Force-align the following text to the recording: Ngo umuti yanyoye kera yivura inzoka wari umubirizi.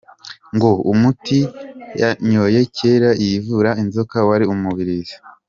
Ngo 0.55 0.69
umuti 0.91 1.39
yanyoye 2.01 2.59
kera 2.75 3.09
yivura 3.23 3.69
inzoka 3.81 4.17
wari 4.27 4.45
umubirizi. 4.53 5.15